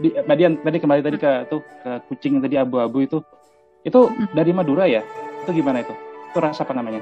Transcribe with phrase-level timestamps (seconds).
[0.00, 3.18] di, tadi tadi kembali tadi ke tuh ke kucing yang tadi abu-abu itu.
[3.84, 4.32] Itu hmm.
[4.32, 5.04] dari Madura ya?
[5.44, 5.94] Itu gimana itu?
[6.32, 7.00] Itu ras apa namanya?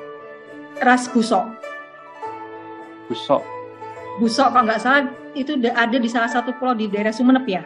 [0.82, 1.42] Ras busok.
[3.10, 3.42] Busok.
[4.18, 5.02] Busok kalau nggak salah
[5.34, 7.62] itu ada di salah satu pulau di daerah Sumeneb ya?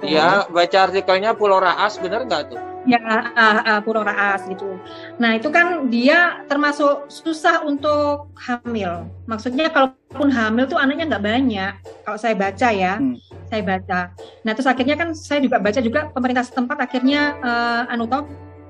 [0.00, 2.73] Iya, baca artikelnya Pulau Raas, benar nggak tuh?
[2.84, 4.76] Ya, uh, uh, Pulau Raas gitu.
[5.16, 9.08] Nah itu kan dia termasuk susah untuk hamil.
[9.24, 11.72] Maksudnya kalaupun hamil tuh anaknya nggak banyak.
[12.04, 13.16] Kalau saya baca ya, hmm.
[13.48, 14.00] saya baca.
[14.44, 18.04] Nah terus akhirnya kan saya juga baca juga pemerintah setempat akhirnya uh, anu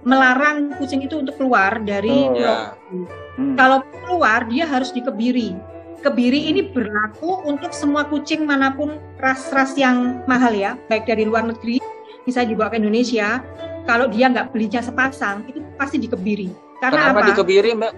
[0.04, 2.76] melarang kucing itu untuk keluar dari oh, ya.
[2.94, 3.58] hmm.
[3.58, 10.20] Kalau keluar dia harus dikebiri kebiri ini berlaku untuk semua kucing mana pun ras-ras yang
[10.28, 11.80] mahal ya, baik dari luar negeri,
[12.28, 13.40] misalnya dibawa ke Indonesia,
[13.84, 16.48] kalau dia nggak belinya sepasang, itu pasti dikebiri.
[16.80, 17.28] Karena Kenapa apa?
[17.32, 17.92] dikebiri, Mbak?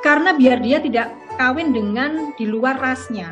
[0.00, 3.30] Karena biar dia tidak kawin dengan di luar rasnya.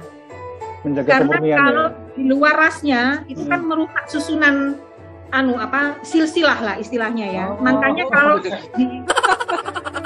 [0.86, 2.14] Menjaga Karena kalau ya.
[2.14, 3.66] di luar rasnya itu kan hmm.
[3.66, 4.56] kan merusak susunan
[5.28, 7.44] anu apa silsilah lah istilahnya ya.
[7.52, 7.60] Oh.
[7.60, 8.50] Makanya kalau di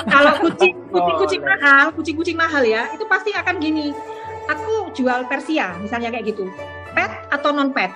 [0.08, 1.52] kalau kucing kucing-kucing oh, iya.
[1.60, 3.92] mahal, kucing-kucing mahal ya, itu pasti akan gini.
[4.50, 6.50] Aku jual Persia, misalnya kayak gitu.
[6.96, 7.94] Pet atau non pet?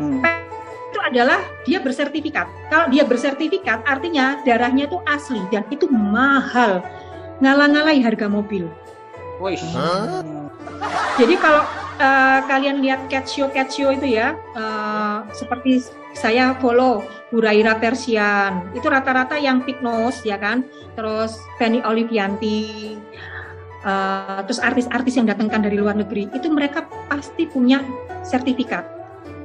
[0.00, 0.24] Hmm.
[0.24, 0.45] Pet
[0.96, 2.48] itu adalah dia bersertifikat.
[2.72, 6.80] Kalau dia bersertifikat, artinya darahnya itu asli dan itu mahal.
[7.44, 8.64] Ngalah-ngalahi harga mobil.
[9.36, 9.60] Wih.
[9.76, 10.48] Hmm.
[11.20, 11.68] Jadi kalau
[12.00, 15.84] uh, kalian lihat cat show cat show itu ya, uh, seperti
[16.16, 20.64] saya follow Huraira Persian itu rata-rata yang Pignos ya kan
[20.96, 22.96] terus Penny Olivianti
[23.84, 27.84] uh, terus artis-artis yang datangkan dari luar negeri itu mereka pasti punya
[28.24, 28.95] sertifikat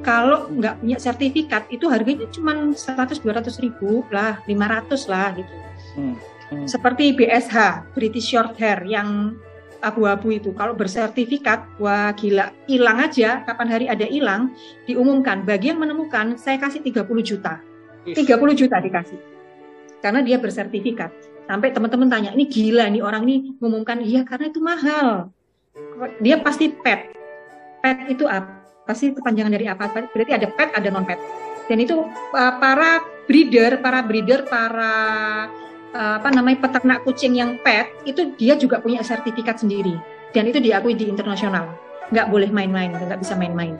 [0.01, 5.53] kalau nggak punya sertifikat itu harganya cuma 100-200 ribu lah 500 lah gitu.
[5.91, 6.15] Hmm.
[6.51, 6.67] Hmm.
[6.67, 7.55] seperti BSH
[7.95, 9.39] British Short Hair yang
[9.81, 10.53] abu-abu itu.
[10.53, 12.53] Kalau bersertifikat wah gila.
[12.69, 14.53] Hilang aja kapan hari ada hilang
[14.85, 15.43] diumumkan.
[15.43, 17.59] Bagi yang menemukan saya kasih 30 juta.
[18.05, 18.21] 30
[18.53, 19.19] juta dikasih.
[19.99, 21.11] Karena dia bersertifikat.
[21.49, 23.99] Sampai teman-teman tanya ini gila nih orang ini mengumumkan.
[23.99, 25.33] Iya karena itu mahal.
[26.21, 27.11] Dia pasti pet.
[27.81, 28.60] Pet itu apa
[28.91, 31.17] pasti kepanjangan dari apa berarti ada pet ada non pet
[31.71, 32.03] dan itu
[32.35, 34.91] uh, para breeder para breeder para
[35.91, 39.99] Eh, apa namanya peternak kucing yang pet itu dia juga punya sertifikat sendiri.
[40.31, 41.67] Dan itu diakui di internasional.
[42.15, 43.75] Nggak boleh main-main nggak bisa main-main.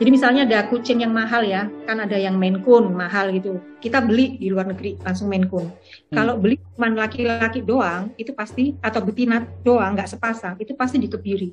[0.00, 3.60] Jadi misalnya ada kucing yang mahal ya kan ada yang Maine Coon mahal gitu.
[3.82, 6.16] Kita beli di luar negeri langsung Maine Coon hmm.
[6.16, 11.52] kalau beli cuma laki-laki doang itu pasti atau betina doang nggak sepasang itu pasti dikebiri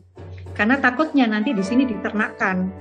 [0.57, 2.73] karena takutnya nanti di sini diternakkan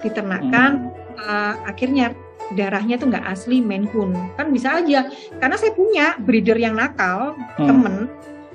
[0.00, 1.18] diternakkan hmm.
[1.18, 2.14] uh, akhirnya
[2.54, 5.10] darahnya tuh nggak asli Maine Coon kan bisa aja.
[5.42, 7.66] Karena saya punya breeder yang nakal hmm.
[7.66, 7.96] temen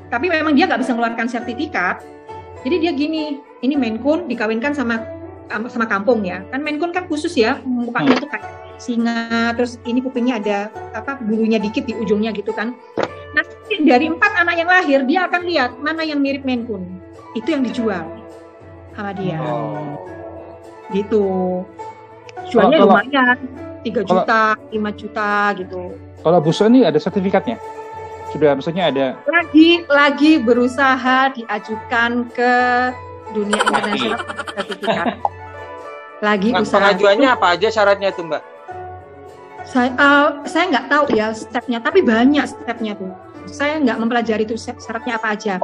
[0.07, 1.99] tapi memang dia nggak bisa mengeluarkan sertifikat.
[2.63, 5.03] Jadi dia gini ini Maine Coon dikawinkan sama
[5.67, 6.47] sama kampung ya.
[6.47, 8.23] Kan Maine Coon kan khusus ya mukanya hmm.
[8.23, 8.47] tuh kayak
[8.79, 10.57] singa terus ini kupingnya ada
[10.95, 12.71] apa bulunya dikit di ujungnya gitu kan.
[13.35, 16.87] Nah dari empat anak yang lahir dia akan lihat mana yang mirip Maine Coon
[17.35, 18.20] itu yang dijual
[18.95, 19.99] sama dia oh.
[20.91, 21.25] gitu
[22.51, 23.37] jualnya lumayan
[23.81, 25.81] 3 juta, kalau, 5 juta gitu.
[26.21, 27.57] Kalau Buso ini ada sertifikatnya?
[28.29, 32.53] Sudah maksudnya ada lagi lagi berusaha diajukan ke
[33.33, 34.19] dunia internasional
[34.55, 35.07] sertifikat.
[36.21, 36.77] Lagi nah, usaha.
[36.77, 38.43] Pengajuannya apa aja syaratnya tuh, Mbak?
[39.65, 43.09] Saya uh, saya nggak tahu ya stepnya, tapi banyak stepnya tuh.
[43.49, 45.57] Saya nggak mempelajari itu syaratnya apa aja.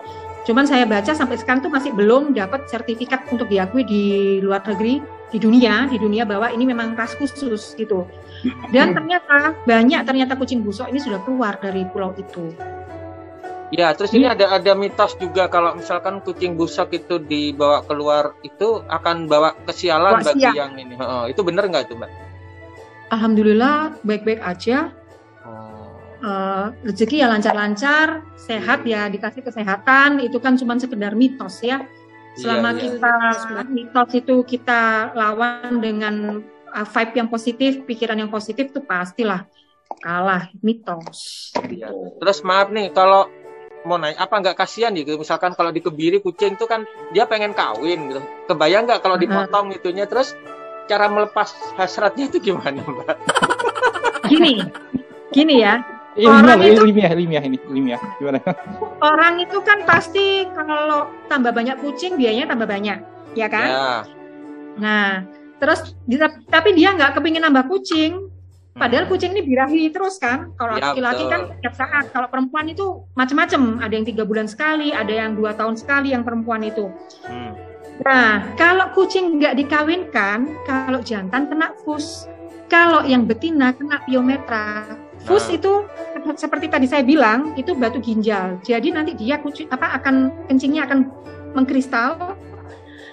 [0.48, 4.04] Cuman saya baca sampai sekarang tuh masih belum dapat sertifikat untuk diakui di
[4.40, 8.08] luar negeri di dunia di dunia bahwa ini memang ras khusus gitu.
[8.72, 12.56] Dan ternyata banyak ternyata kucing busok ini sudah keluar dari pulau itu.
[13.76, 18.80] Ya terus ini ada ada mitos juga kalau misalkan kucing busok itu dibawa keluar itu
[18.88, 20.96] akan bawa kesialan bawa bagi yang ini.
[20.96, 22.08] Oh, itu benar nggak tuh mbak?
[23.12, 24.96] Alhamdulillah baik-baik aja
[26.18, 31.86] Uh, rezeki ya lancar-lancar, sehat ya dikasih kesehatan, itu kan cuma sekedar mitos ya.
[32.34, 32.82] Selama iya, iya.
[32.98, 33.14] kita
[33.70, 36.42] mitos itu kita lawan dengan
[36.74, 39.46] uh, vibe yang positif, pikiran yang positif tuh pastilah
[40.02, 41.54] kalah mitos.
[41.70, 41.94] Iya.
[42.18, 43.30] Terus maaf nih kalau
[43.86, 45.22] mau nanya apa nggak kasihan gitu?
[45.22, 48.22] Misalkan kalau dikebiri kucing tuh kan dia pengen kawin gitu.
[48.50, 50.10] Kebayang nggak kalau dipotong itunya?
[50.10, 50.34] Terus
[50.90, 53.18] cara melepas hasratnya itu gimana mbak?
[54.26, 54.66] Gini
[55.32, 55.84] gini ya
[56.26, 58.42] orang itu ilmiah ilmiah ini ilmiah gimana
[59.06, 62.98] orang itu kan pasti kalau tambah banyak kucing biayanya tambah banyak
[63.38, 63.94] ya kan ya.
[64.82, 65.10] nah
[65.62, 65.94] terus
[66.50, 68.34] tapi dia nggak kepingin nambah kucing
[68.78, 69.12] Padahal hmm.
[69.12, 70.54] kucing ini birahi terus kan.
[70.54, 72.06] Kalau ya, laki-laki kan setiap saat.
[72.14, 73.82] Kalau perempuan itu macam-macam.
[73.82, 76.94] Ada yang tiga bulan sekali, ada yang dua tahun sekali yang perempuan itu.
[77.26, 77.58] Hmm.
[78.06, 82.30] Nah, kalau kucing nggak dikawinkan, kalau jantan kena fus.
[82.70, 84.86] Kalau yang betina kena piometra.
[85.26, 85.58] Fus Nah.
[85.58, 85.74] itu
[86.38, 88.60] seperti tadi saya bilang, itu batu ginjal.
[88.62, 91.00] Jadi nanti dia kucing apa akan kencingnya akan
[91.58, 92.38] mengkristal.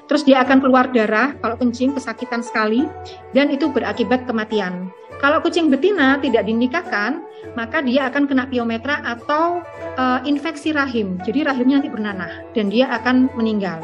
[0.05, 2.85] Terus dia akan keluar darah kalau kencing kesakitan sekali
[3.33, 4.93] dan itu berakibat kematian.
[5.17, 7.25] Kalau kucing betina tidak dinikahkan,
[7.57, 9.65] maka dia akan kena piometra atau
[9.97, 11.17] eh, infeksi rahim.
[11.25, 13.81] Jadi rahimnya nanti bernanah dan dia akan meninggal.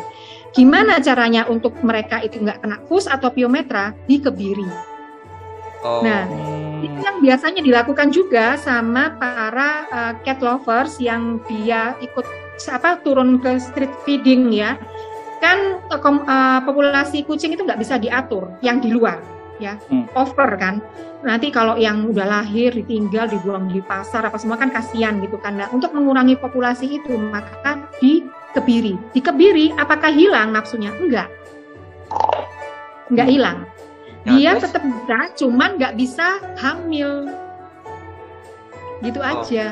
[0.50, 3.96] Gimana caranya untuk mereka itu nggak kena fus atau piometra?
[4.05, 4.90] Dikebiri.
[5.81, 6.05] Oh.
[6.05, 6.29] Nah,
[6.85, 12.25] itu yang biasanya dilakukan juga sama para uh, cat lovers yang dia ikut
[12.69, 14.77] apa turun ke street feeding ya.
[15.41, 19.25] Kan uh, kom- uh, populasi kucing itu nggak bisa diatur yang di luar
[19.56, 19.81] ya.
[19.88, 20.05] Hmm.
[20.12, 20.85] Over kan.
[21.21, 25.56] Nanti kalau yang udah lahir ditinggal dibuang di pasar apa semua kan kasihan gitu kan.
[25.56, 28.97] Nah, untuk mengurangi populasi itu maka dikebiri.
[29.17, 30.93] Dikebiri apakah hilang nafsunya?
[31.00, 31.29] Enggak.
[33.09, 33.65] Enggak hilang
[34.20, 34.69] Nah, dia terus?
[34.69, 36.26] tetap bisa, cuman nggak bisa
[36.61, 37.11] hamil.
[39.00, 39.31] Gitu Oh.
[39.32, 39.67] aja.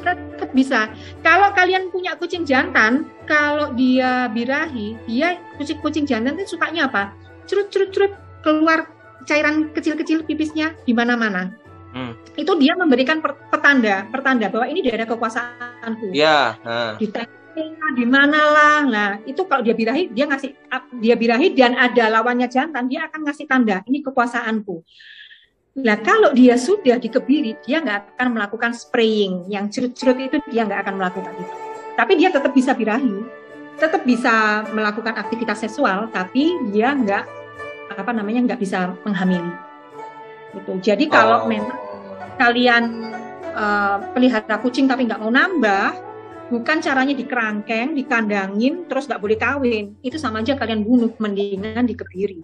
[0.00, 0.88] Tetap bisa.
[1.20, 7.12] Kalau kalian punya kucing jantan, kalau dia birahi, dia kucing-kucing jantan itu sukanya apa?
[7.44, 8.88] Curut-curut-curut keluar
[9.28, 11.52] cairan kecil-kecil pipisnya di mana-mana.
[11.92, 12.16] Hmm.
[12.32, 16.56] Itu dia memberikan per- petanda, pertanda bahwa ini daerah kekuasaanku Ya,
[16.96, 17.39] di telinga,
[17.96, 18.78] di mana lah.
[18.86, 20.50] Nah, itu kalau dia birahi, dia ngasih
[21.02, 24.82] dia birahi dan ada lawannya jantan, dia akan ngasih tanda, ini kekuasaanku.
[25.80, 29.46] Nah, kalau dia sudah dikebiri, dia nggak akan melakukan spraying.
[29.46, 31.54] Yang cerut-cerut itu dia nggak akan melakukan itu.
[31.94, 33.22] Tapi dia tetap bisa birahi,
[33.78, 37.24] tetap bisa melakukan aktivitas seksual, tapi dia nggak
[37.94, 39.50] apa namanya nggak bisa menghamili.
[40.54, 40.72] Gitu.
[40.82, 41.48] Jadi kalau Oh.
[41.50, 41.78] memang
[42.38, 43.10] kalian
[43.50, 46.09] eh, pelihara kucing tapi nggak mau nambah,
[46.50, 49.94] bukan caranya dikerangkeng, dikandangin, terus nggak boleh kawin.
[50.02, 52.42] Itu sama aja kalian bunuh, mendingan dikebiri.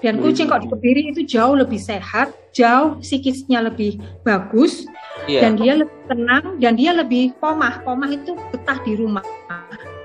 [0.00, 4.88] Dan kucing kok dikebiri itu jauh lebih sehat, jauh psikisnya lebih bagus,
[5.28, 5.44] Iya.
[5.44, 7.84] dan dia lebih tenang, dan dia lebih pomah.
[7.84, 9.20] Pomah itu betah di rumah.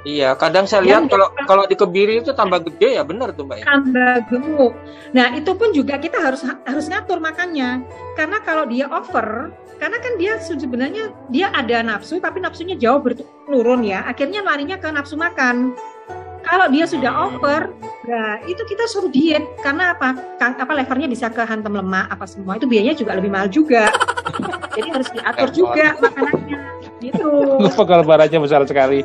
[0.05, 3.57] Iya, kadang saya Yang lihat kalau kalau dikebiri itu tambah gede ya benar tuh Mbak.
[3.57, 3.65] ya?
[3.65, 4.73] tambah gemuk.
[5.17, 7.81] Nah, itu pun juga kita harus harus ngatur makannya.
[8.13, 13.83] Karena kalau dia over, karena kan dia sebenarnya dia ada nafsu tapi nafsunya jauh berturun
[13.83, 14.03] ya.
[14.05, 15.75] Akhirnya larinya ke nafsu makan.
[16.45, 17.73] Kalau dia sudah over,
[18.05, 20.13] nah itu kita suruh diet karena apa?
[20.37, 22.53] Kan- apa levernya bisa ke hantam lemak apa semua.
[22.53, 23.89] Itu biayanya juga lebih mahal juga.
[24.77, 26.59] Jadi harus diatur juga makanannya.
[27.01, 27.25] Gitu.
[27.65, 29.01] Lupa kalau baranya besar sekali.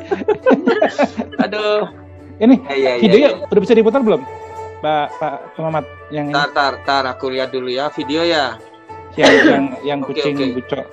[1.43, 1.89] Aduh.
[2.37, 3.45] Ini Ya, ya, ya, videonya ya.
[3.49, 4.21] udah bisa diputar belum?
[4.81, 8.57] Pak Pak Pengamat yang ini, Tar, tar, tar, aku lihat dulu ya video ya.
[9.19, 10.55] yang yang yang kucing oke.
[10.57, 10.85] bucok.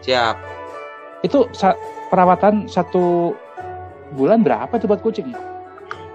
[0.00, 0.36] Siap.
[1.20, 1.76] Itu sa-
[2.08, 3.36] perawatan satu
[4.10, 5.30] bulan berapa tuh buat kucing?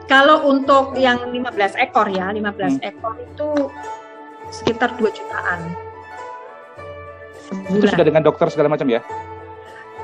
[0.06, 2.84] Kalau untuk yang 15 ekor ya, 15 Hmm.
[2.84, 3.50] ekor itu
[4.52, 5.74] sekitar 2 jutaan.
[7.66, 7.90] Itu Sebulan.
[7.90, 9.02] sudah dengan dokter segala macam ya?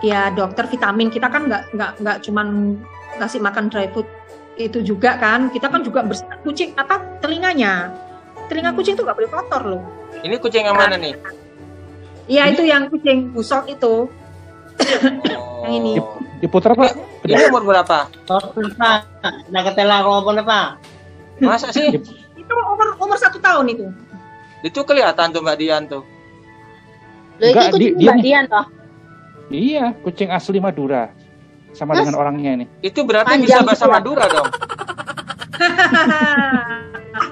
[0.02, 2.74] Ya dokter vitamin kita kan nggak nggak nggak cuman
[3.18, 4.06] kasih makan dry food
[4.56, 7.94] itu juga kan, kita kan juga bersihkan kucing apa telinganya.
[8.46, 9.84] Telinga kucing tuh nggak boleh kotor loh.
[10.20, 11.14] Ini kucing yang mana nih?
[12.32, 14.08] Iya itu yang kucing busok itu.
[15.62, 15.94] Yang ini.
[16.00, 16.16] Oh.
[16.40, 16.96] Diputar Pak?
[17.22, 18.10] Ini umur berapa?
[18.26, 19.06] Total pa,
[19.54, 20.62] nakatala ko po na pa.
[21.38, 22.02] Masa sih?
[22.34, 23.86] Itu umur umur satu tahun itu.
[24.66, 26.02] Itu kelihatan tuh Mbak Dian tuh.
[27.38, 28.18] Loh, Enggak, itu kucing di- Mbak.
[28.24, 28.66] Dian toh?
[29.52, 31.14] Iya, kucing asli Madura.
[31.76, 32.66] Sama Mas- dengan orangnya ini.
[32.82, 33.86] Itu berarti Panjang bisa bahasa?
[33.86, 34.50] Madura dong.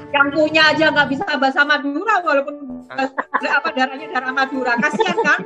[0.10, 2.56] yang punya aja nggak bisa bahasa Madura walaupun
[3.46, 4.74] apa darahnya darah Madura.
[4.82, 5.40] Kasihan kan?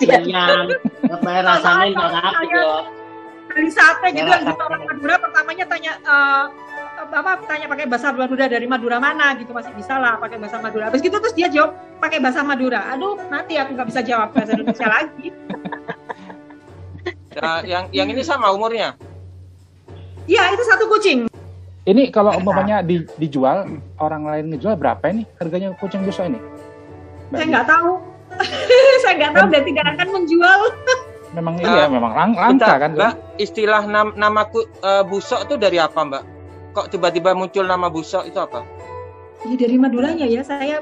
[0.00, 0.66] Yan,
[1.10, 2.74] kapay rasanya kakapit ko.
[3.54, 6.44] Beli sate gitu Ya, gitu orang Madura pertamanya tanya eh,
[7.14, 10.90] apa tanya pakai bahasa Madura dari Madura mana gitu masih bisa lah pakai bahasa Madura.
[10.90, 12.86] Habis gitu terus dia jawab pakai bahasa Madura.
[12.94, 15.28] Aduh mati aku nggak bisa jawab bahasa Indonesia lagi.
[17.34, 18.94] Nah, yang yang ini sama umurnya.
[20.30, 21.26] Iya itu satu kucing.
[21.84, 23.68] Ini kalau umpamanya di, dijual,
[24.00, 26.40] orang lain ngejual berapa ini harganya kucing busok ini?
[27.28, 27.90] Mbak Saya nggak tahu.
[29.04, 30.60] saya nggak tahu dan tidak akan menjual.
[31.36, 32.90] Memang Ah, iya, memang lang langka Bentar, kan?
[32.96, 36.22] Mbak, istilah nam nama ku, eh, busok itu dari apa, Mbak?
[36.72, 38.64] Kok tiba-tiba muncul nama busok itu apa?
[39.44, 40.80] Ya dari Maduranya ya saya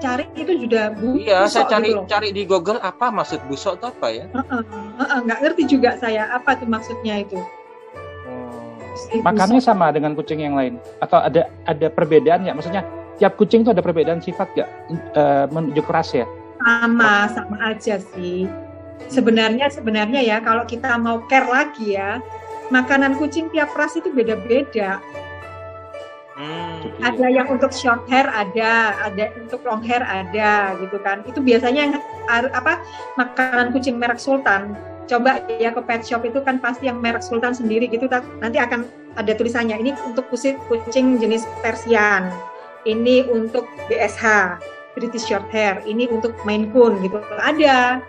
[0.00, 1.20] cari itu sudah bu.
[1.20, 4.24] Iya, saya busok cari gitu cari di Google apa maksud busok itu apa ya?
[4.32, 4.62] Heeh,
[4.96, 7.36] heeh, nggak ngerti juga saya apa tuh maksudnya itu.
[9.22, 10.82] Makannya sama dengan kucing yang lain?
[10.98, 12.56] Atau ada ada perbedaan nggak?
[12.58, 12.82] Maksudnya
[13.18, 14.68] tiap kucing itu ada perbedaan sifat nggak?
[15.14, 16.26] Eh, menuju ras ya?
[16.58, 18.50] sama sama aja sih.
[19.08, 22.18] Sebenarnya sebenarnya ya kalau kita mau care lagi ya,
[22.68, 24.98] makanan kucing tiap ras itu beda-beda.
[26.38, 26.86] Hmm.
[27.02, 31.26] Ada yang untuk short hair ada, ada untuk long hair ada gitu kan.
[31.26, 31.92] Itu biasanya yang
[32.30, 32.82] apa
[33.18, 34.74] makanan kucing merek Sultan.
[35.08, 38.06] Coba ya ke pet shop itu kan pasti yang merek Sultan sendiri gitu
[38.38, 38.84] nanti akan
[39.16, 42.28] ada tulisannya ini untuk kucing kucing jenis Persian.
[42.84, 44.56] Ini untuk BSH,
[44.94, 45.82] British Short Hair.
[45.88, 47.18] Ini untuk Maine Coon gitu.
[47.40, 48.04] Ada.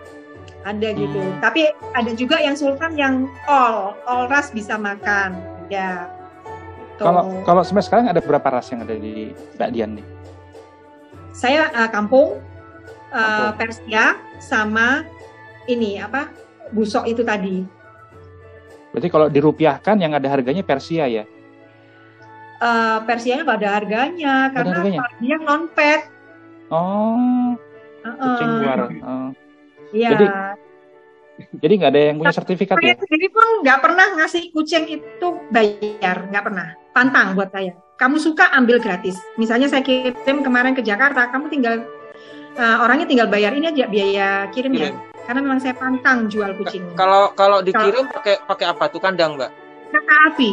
[0.68, 1.18] Ada gitu.
[1.18, 1.40] Hmm.
[1.40, 5.40] Tapi ada juga yang Sultan yang all, all ras bisa makan.
[5.68, 6.08] Ada.
[7.00, 7.08] Gitu.
[7.08, 10.04] kalau kalau sampai sekarang ada berapa ras yang ada di Mbak Dian nih?
[11.32, 12.38] saya uh, kampung,
[13.14, 13.56] uh, Kampung.
[13.56, 15.06] Persia sama
[15.70, 16.28] ini apa
[16.70, 17.62] busok itu tadi.
[18.90, 21.24] Berarti kalau dirupiahkan yang ada harganya Persia ya?
[22.60, 25.00] Uh, Persianya nggak ada harganya ada karena harganya?
[25.22, 26.00] dia non pet.
[26.70, 27.54] Oh,
[28.04, 28.78] kucing luar.
[29.90, 30.10] Iya.
[30.14, 30.32] Jadi-
[31.56, 33.00] Jadi nggak ada yang punya sertifikat saya ya?
[33.00, 36.76] sendiri pun nggak pernah ngasih kucing itu bayar, nggak pernah.
[36.92, 37.72] Pantang buat saya.
[37.96, 39.16] Kamu suka ambil gratis.
[39.40, 41.80] Misalnya saya kirim kemarin ke Jakarta, kamu tinggal
[42.60, 44.92] uh, orangnya tinggal bayar ini aja biaya kirimnya.
[44.92, 45.09] Kirim.
[45.30, 46.82] Karena memang saya pantang jual kucing.
[46.98, 49.70] Kalau kalau dikirim pakai pakai apa tuh kandang, Mbak?
[50.10, 50.50] kereta api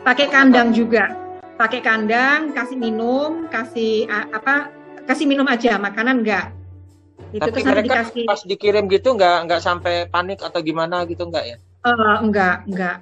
[0.00, 1.12] pakai kandang juga
[1.60, 4.72] pakai kandang kasih minum kasih apa
[5.04, 6.56] kasih minum aja makanan enggak
[7.36, 11.44] itu Tapi mereka dikasih pas dikirim gitu nggak nggak sampai panik atau gimana gitu nggak
[11.44, 11.56] ya?
[11.84, 12.96] Eh, enggak enggak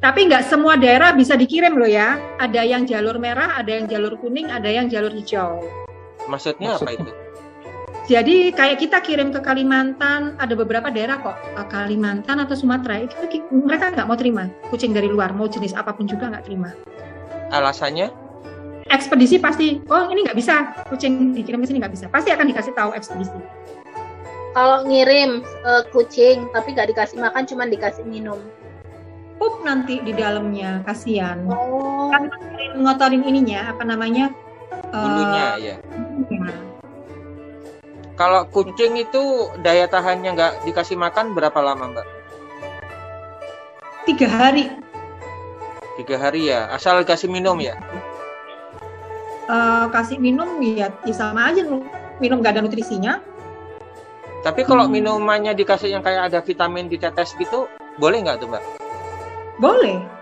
[0.00, 4.16] tapi enggak semua daerah bisa dikirim loh ya ada yang jalur merah ada yang jalur
[4.16, 5.60] kuning ada yang jalur hijau
[6.28, 7.08] Maksudnya apa Maksudnya?
[7.08, 7.27] itu?
[8.08, 13.14] Jadi kayak kita kirim ke Kalimantan ada beberapa daerah kok eh, Kalimantan atau Sumatera itu
[13.52, 16.72] mereka nggak mau terima kucing dari luar mau jenis apa pun juga nggak terima
[17.52, 18.08] Alasannya?
[18.88, 22.72] ekspedisi pasti oh ini nggak bisa kucing dikirim ke sini nggak bisa pasti akan dikasih
[22.72, 23.36] tahu ekspedisi
[24.56, 28.40] Kalau ngirim eh, kucing tapi nggak dikasih makan, cuma dikasih minum.
[29.38, 32.26] pup nanti di dalamnya kasihan Oh, kan
[32.74, 34.32] ngotorin ininya apa namanya
[34.72, 35.74] eh, Bulunya ya.
[36.26, 36.67] bulunya.
[38.18, 39.22] Kalau kucing itu
[39.62, 42.06] daya tahannya nggak dikasih makan berapa lama, Mbak?
[44.10, 44.66] tiga hari
[45.94, 46.66] Tiga hari ya.
[46.74, 47.78] Asal kasih minum ya.
[49.48, 51.62] eh, kasih minum ya, ya sama aja
[52.18, 53.22] minum gak ada nutrisinya
[54.42, 54.94] Tapi kalau Hmm.
[54.94, 57.66] minumannya dikasih yang kayak ada vitamin ditetes gitu,
[57.98, 58.64] boleh nggak tuh, Mbak?
[59.58, 60.17] boleh.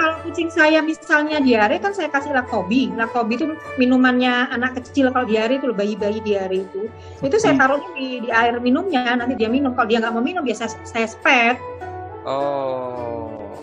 [0.00, 5.28] Kalau kucing saya misalnya diare kan saya kasih laktobi laktobi itu minumannya anak kecil kalau
[5.28, 6.88] diare itu loh, bayi-bayi diare itu
[7.20, 7.60] itu saya Hmm.
[7.60, 11.04] taruh di, di air minumnya nanti dia minum kalau dia nggak mau minum biasa saya
[11.04, 11.60] spet
[12.20, 13.56] Oh.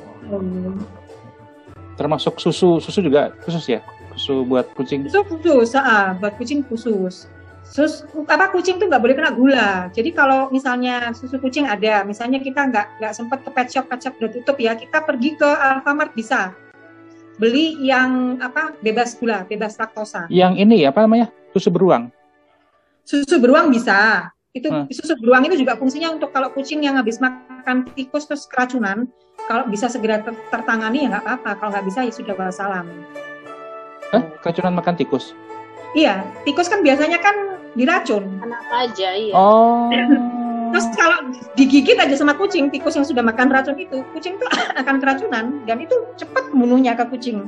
[1.94, 3.86] Termasuk susu, susu juga khusus ya?
[4.17, 5.06] Susu buat kucing.
[5.06, 7.29] Itu khusus, ah, buat kucing khusus.
[7.68, 9.70] Terus apa kucing tuh nggak boleh kena gula.
[9.94, 14.02] Jadi kalau misalnya susu kucing ada, misalnya kita nggak nggak sempat ke pet shop, pet
[14.02, 16.56] shop udah tutup ya, kita pergi ke Alfamart bisa
[17.38, 20.26] beli yang apa bebas gula, bebas laktosa.
[20.34, 21.30] Yang ini apa namanya?
[21.54, 22.10] Susu beruang.
[23.06, 24.30] Susu beruang bisa.
[24.58, 24.90] Itu Hmm.
[24.90, 29.06] susu beruang itu juga fungsinya untuk kalau kucing yang habis makan tikus terus keracunan,
[29.46, 31.52] kalau bisa segera ter- tertangani ya nggak apa-apa.
[31.62, 32.90] Kalau nggak bisa ya sudah wassalam.
[34.10, 34.24] Hah?
[34.42, 35.38] Keracunan makan tikus?
[35.94, 38.24] Iya, tikus kan biasanya kan diracun.
[38.42, 39.34] anak aja iya.
[39.38, 39.88] Oh.
[40.74, 44.46] Terus kalau digigit aja sama kucing, tikus yang sudah makan racun itu, kucing itu
[44.82, 47.40] akan keracunan dan itu cepat membunuhnya ke kucing.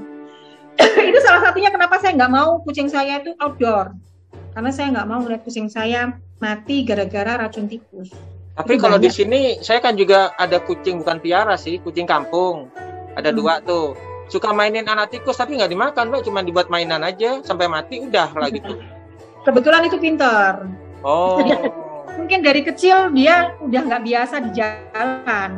[1.10, 3.92] itu salah satunya kenapa saya nggak mau kucing saya itu outdoor.
[4.56, 8.16] Karena saya nggak mau melihat kucing saya mati gara-gara racun tikus.
[8.56, 9.16] Tapi Itu kalau di banyak.
[9.16, 12.72] sini saya kan juga ada kucing bukan piara sih, kucing kampung.
[13.16, 13.38] Ada Hmm.
[13.38, 14.00] dua tuh.
[14.30, 16.22] Suka mainin anak tikus tapi nggak dimakan, Mbak.
[16.24, 18.80] Cuma dibuat mainan aja sampai mati udah lah gitu.
[19.42, 20.68] Kebetulan itu pinter.
[21.02, 21.40] Oh.
[22.20, 25.50] Mungkin dari kecil dia udah nggak biasa di jalan.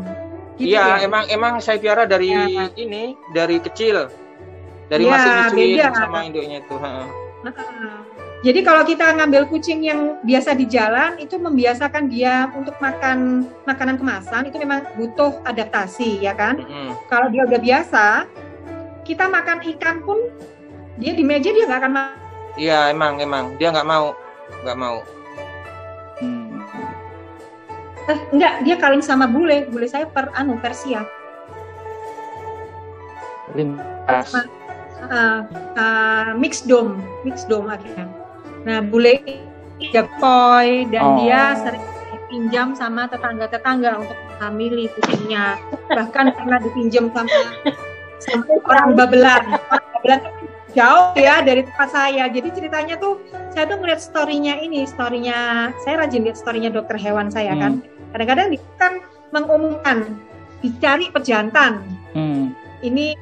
[0.55, 1.09] Gitu Iya, ya.
[1.09, 2.69] emang emang saya piara dari Ya.
[2.75, 4.07] ini, dari kecil.
[4.85, 5.87] Dari Ya, masih beda.
[5.95, 6.77] sama induknya tuh.
[6.77, 7.07] heeh.
[7.47, 7.97] Heeh.
[8.41, 14.01] Jadi kalau kita ngambil kucing yang biasa di jalan itu membiasakan dia untuk makan makanan
[14.01, 16.57] kemasan itu memang butuh adaptasi ya kan.
[16.57, 16.97] Mm-mm.
[17.05, 18.05] Kalau dia udah biasa,
[19.05, 20.17] kita makan ikan pun
[20.97, 22.17] dia di meja dia nggak akan makan.
[22.59, 24.11] Iya, emang emang dia nggak mau,
[24.63, 24.97] nggak mau.
[26.19, 26.59] Hmm.
[28.11, 29.69] Eh, enggak, dia kawin sama bule.
[29.71, 31.05] Bule saya per anu Persia.
[33.55, 34.35] Lintas.
[35.01, 35.41] Uh,
[35.75, 38.05] uh, mixed dome, mixed dome akhirnya.
[38.67, 39.17] Nah, bule
[39.81, 41.17] dia poi dan Oh.
[41.25, 41.81] dia sering
[42.29, 45.57] pinjam sama tetangga-tetangga untuk menghamili kucingnya.
[45.89, 47.33] Bahkan pernah dipinjam sama
[48.23, 49.43] sampai orang babelan.
[49.67, 50.21] Orang babelan
[50.71, 52.27] jauh ya dari tempat saya.
[52.27, 53.19] Jadi ceritanya tuh
[53.51, 57.83] saya tuh ngeliat story-nya ini, story-nya saya rajin lihat story-nya dokter hewan saya kan.
[58.11, 58.99] Kadang-kadang dia kan
[59.31, 60.19] mengumumkan
[60.61, 62.51] dicari pejantan Hmm.
[62.81, 63.15] ini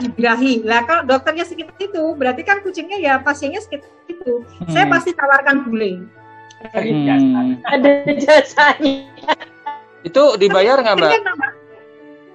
[0.00, 0.64] dibirahi.
[0.64, 4.42] Lah kalau dokternya seperti itu, berarti kan kucingnya ya pasiennya seperti itu.
[4.68, 4.94] Saya Hmm.
[4.96, 6.04] pasti tawarkan bule.
[6.72, 7.60] Hmm.
[7.68, 9.12] Ada jasanya.
[10.02, 11.10] Itu dibayar nggak mbak?
[11.12, 11.24] Kan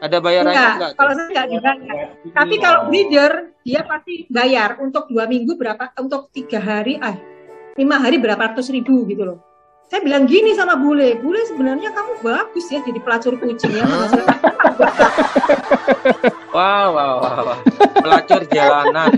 [0.01, 0.91] Ada bayarannya Enggak, nggak?
[0.97, 2.07] kalau saya nggak dibayar.
[2.33, 7.15] Tapi kalau breeder dia pasti bayar untuk dua minggu berapa, untuk tiga hari, ah
[7.77, 9.39] lima hari berapa ratus ribu gitu loh.
[9.91, 13.83] Saya bilang gini sama bule, bule sebenarnya kamu bagus ya jadi pelacur kucing ya.
[16.51, 17.55] Wow, wow, wow.
[18.03, 19.15] Pelacur jalanan.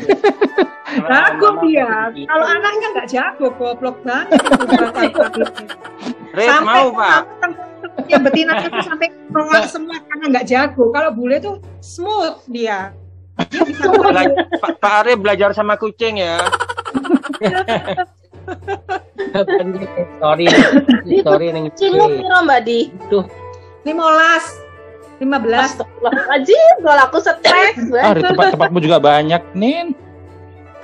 [1.02, 2.14] Jago dia.
[2.14, 4.38] Kalau anaknya nggak jago, goblok banget.
[4.38, 5.34] itu bapak-bapak.
[6.38, 7.22] Red mau pak.
[7.42, 7.66] sampai
[8.06, 10.94] yang betina itu sampai keluar semua karena nggak jago.
[10.94, 12.94] Kalau bule tuh smooth dia.
[13.54, 16.38] Pak, Pak Arif belajar sama kucing ya.
[20.20, 20.46] Sorry,
[21.24, 21.72] sorry neng.
[21.74, 22.80] Cingmu piro Mbak Di?
[23.88, 23.90] 15
[25.24, 29.96] 15 Astagfirullahaladzim, kalau aku stres Ah, di tempat-tempatmu juga banyak, Nin.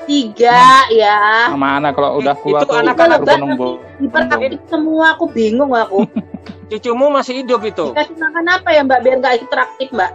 [0.07, 1.51] Tiga ya.
[1.53, 3.77] Mana kalau udah Itu keluar tuh anak-anak berbondong-bondong.
[4.01, 6.07] Hiperaktif semua, aku bingung aku.
[6.71, 7.93] Cucumu masih hidup itu.
[7.93, 10.11] Kasih makan apa ya Mbak biar nggak hiperaktif Mbak?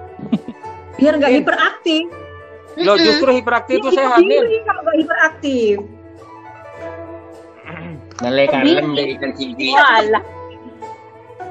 [0.99, 2.05] biar nggak hiperaktif.
[2.77, 4.41] Loh justru hiperaktif itu Dia sehat nih.
[4.63, 5.77] kalau nggak hiperaktif.
[8.17, 9.69] Nalai kalem dari cibi.
[9.71, 10.23] Walah,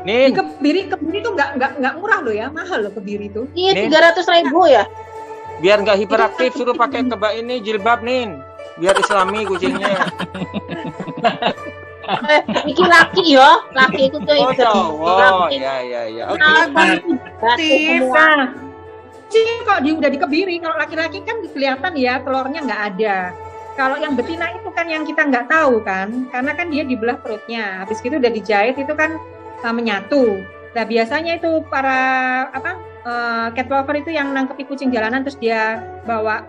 [0.04, 3.48] Nin, Kebiri kebiri tuh nggak nggak nggak murah loh ya, mahal loh kebiri tuh.
[3.54, 3.88] iya Nih.
[3.88, 4.84] tiga ratus ribu ya.
[5.54, 8.36] biar nggak hiperaktif suruh pakai keba ini jilbab Nin.
[8.76, 9.96] Biar islami kucingnya.
[12.04, 14.60] Eh, iki laki yo, laki itu tuh Oh, itu.
[14.60, 15.48] cowok.
[15.56, 16.24] Ya, ya, ya.
[16.28, 16.44] Oke.
[17.56, 18.28] Semua?
[18.36, 18.48] Nah,
[19.34, 23.18] kucing kok di, udah dikebiri, kalau laki-laki kan kelihatan ya telurnya nggak ada.
[23.74, 27.82] Kalau yang betina itu kan yang kita nggak tahu kan, karena kan dia dibelah perutnya.
[27.82, 29.18] Habis itu udah dijahit itu kan
[29.66, 30.38] uh, menyatu.
[30.78, 31.98] Nah biasanya itu para
[32.54, 36.46] apa uh, cat lover itu yang nangkepi kucing jalanan terus dia bawa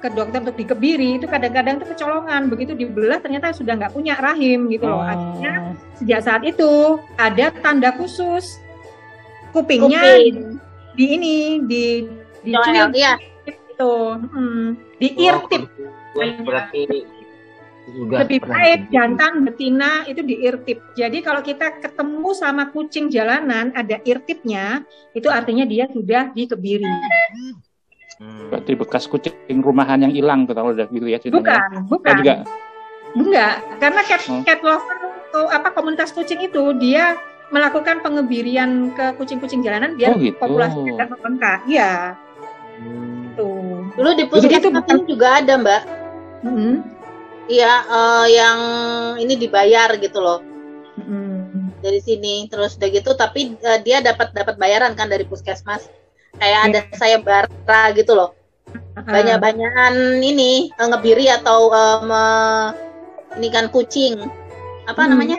[0.00, 4.72] ke dokter untuk dikebiri itu kadang-kadang itu kecolongan begitu dibelah ternyata sudah nggak punya rahim
[4.72, 5.04] gitu loh.
[5.04, 8.56] Artinya sejak saat itu ada tanda khusus
[9.52, 10.63] kupingnya Kuping.
[10.94, 11.34] Di ini
[11.66, 11.84] di
[12.44, 13.14] di Joel, iya.
[13.46, 14.66] itu hmm,
[14.98, 15.62] di ear tip
[16.14, 16.82] Berarti
[17.84, 22.72] sudah lebih pernah baik jantan betina itu di ear tip jadi kalau kita ketemu sama
[22.72, 24.80] kucing jalanan ada ear tipnya
[25.12, 26.88] itu artinya dia sudah dikebiri
[28.14, 28.46] Hmm.
[28.46, 31.42] Berarti bekas kucing rumahan yang hilang tuh kalau udah gitu ya ceritanya.
[31.42, 32.34] bukan Oh, bukan juga.
[33.18, 34.42] enggak karena cat Oh.
[34.46, 34.96] cat lover
[35.34, 37.18] atau apa komunitas kucing itu dia
[37.54, 40.34] melakukan pengebirian ke kucing-kucing jalanan biar Oh, gitu.
[40.42, 42.18] populasinya tidak membengkak iya
[42.74, 43.94] Hmm.
[43.94, 45.82] Dulu di Jadi itu puskesmas ini juga ada Mbak.
[46.42, 46.74] Mm-mm.
[47.46, 48.58] Iya, eh, yang
[49.22, 50.42] ini dibayar gitu loh
[50.98, 51.70] Mm-mm.
[51.78, 52.50] dari sini.
[52.50, 55.86] Terus udah gitu, tapi eh, dia dapat dapat bayaran kan dari puskesmas.
[56.34, 58.34] Kayak ada sayembara gitu loh.
[58.98, 61.70] Banyak-banyakan ini eh, ngebiri atau
[62.02, 62.74] me-
[63.38, 64.18] ini kan kucing.
[64.84, 65.38] Apa Hmm, namanya?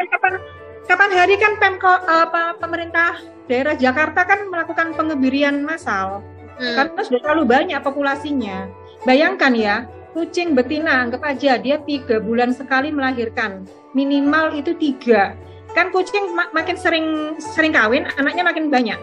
[0.86, 6.21] Kapan hari kan Pemko apa pemerintah daerah Jakarta kan melakukan pengebirian massal
[6.56, 6.71] Hmm.
[6.71, 8.71] karena sudah terlalu banyak populasinya.
[9.04, 9.76] Bayangkan ya,
[10.15, 15.36] kucing betina anggap aja dia tiga bulan sekali melahirkan, minimal itu tiga.
[15.76, 18.95] Kan kucing ma- makin sering sering kawin, anaknya makin banyak.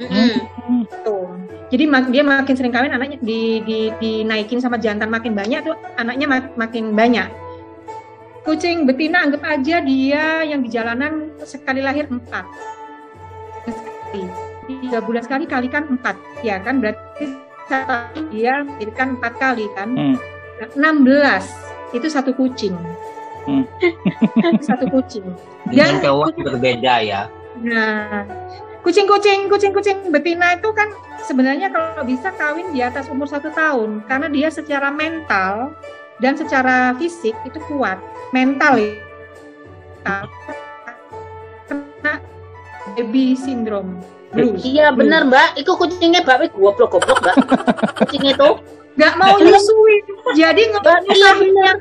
[0.00, 0.88] Mm-mm.
[1.04, 1.28] Tuh.
[1.68, 5.76] Jadi mak- dia makin sering kawin, anaknya di, di, dinaikin sama jantan makin banyak tuh
[6.00, 7.28] anaknya mak- makin banyak.
[8.50, 12.42] Kucing betina anggap aja dia yang di jalanan sekali lahir empat.
[13.62, 14.26] Sekali.
[14.66, 16.82] Tiga bulan sekali kalikan empat, ya kan?
[16.82, 17.30] Berarti
[17.70, 19.94] satu dia melahirkan empat kali kan?
[19.94, 20.18] Hmm.
[20.74, 22.74] 16 itu satu kucing.
[23.46, 23.70] Hmm.
[24.58, 25.30] satu kucing.
[25.70, 27.30] Dan- cowok berbeda ya.
[27.62, 28.26] Nah,
[28.82, 30.90] kucing-kucing kucing-kucing betina itu kan
[31.22, 35.70] sebenarnya kalau bisa kawin di atas umur satu tahun karena dia secara mental
[36.20, 37.96] dan secara fisik itu kuat.
[38.30, 38.94] Mental ya.
[41.66, 42.14] Kena
[42.94, 43.98] baby syndrome.
[44.30, 44.62] Blues.
[44.62, 47.36] Iya benar Mbak, itu kucingnya Mbak goblok goblok Mbak.
[47.98, 48.48] Kucing itu.
[48.94, 50.02] Nggak mau nyusuin.
[50.38, 50.62] Jadi
[51.10, 51.74] Iya benar.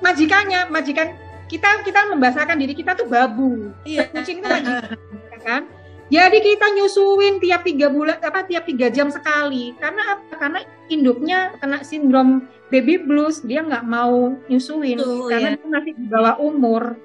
[0.00, 1.14] majikannya, majikan
[1.46, 3.70] kita kita membahasakan diri kita tuh babu.
[3.86, 4.10] Iya.
[4.10, 4.98] Kucing itu majikan,
[5.46, 5.62] kan?
[6.10, 9.78] Jadi kita nyusuin tiap tiga bulan apa tiap tiga jam sekali.
[9.78, 10.34] Karena apa?
[10.42, 15.58] Karena induknya kena sindrom baby blues, dia nggak mau nyusuin Tuh, karena ya.
[15.58, 16.96] dia masih di bawah umur.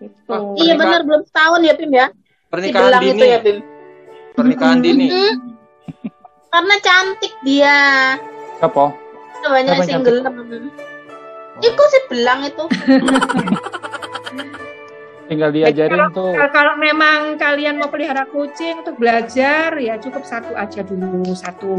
[0.00, 0.32] Gitu.
[0.32, 2.06] Oh, Iya benar belum setahun ya Pim ya.
[2.12, 3.16] Si Pernikahan belang dini.
[3.16, 3.58] itu ya Pim.
[4.36, 5.06] Pernikahan dini.
[5.08, 5.34] Mm-mm.
[6.50, 7.78] Karena cantik dia.
[8.60, 8.84] Apa?
[9.40, 10.20] Banyak single.
[11.60, 12.64] Iku si belang itu.
[15.30, 20.26] tinggal Jadi diajarin kalau, tuh kalau memang kalian mau pelihara kucing untuk belajar ya cukup
[20.26, 21.78] satu aja dulu satu.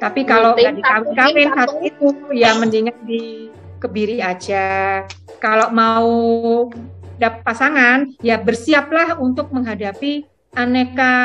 [0.00, 5.04] Tapi kalau nggak dikawin-kawin kucing, satu itu ya mendingan dikebiri aja.
[5.44, 6.08] Kalau mau
[7.20, 10.24] dapat pasangan ya bersiaplah untuk menghadapi
[10.56, 11.16] aneka